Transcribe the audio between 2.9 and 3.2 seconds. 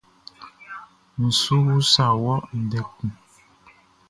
kun.